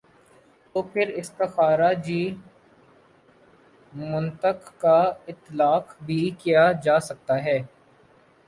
تو 0.75 0.81
پھر 0.81 1.07
استخراجی 1.07 2.23
منطق 3.93 4.79
کا 4.79 4.97
اطلاق 5.27 5.95
بھی 6.05 6.29
کیا 6.39 6.71
جا 6.83 6.99
سکتا 6.99 7.43
ہے۔ 7.43 7.57